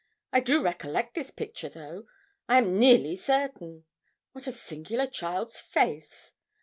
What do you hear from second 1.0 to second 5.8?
this picture, though, I am nearly certain. What a singular child's